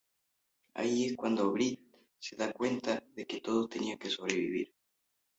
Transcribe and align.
Ahí 0.73 1.05
es 1.05 1.15
cuando 1.15 1.51
Brit 1.51 1.79
se 2.17 2.35
da 2.35 2.51
cuenta 2.51 3.03
de 3.13 3.27
que 3.27 3.39
todos 3.39 3.69
tenían 3.69 3.99
que 3.99 4.09
sobrevivir. 4.09 4.73